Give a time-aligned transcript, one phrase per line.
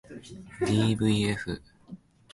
[0.67, 1.53] ｄｖｆ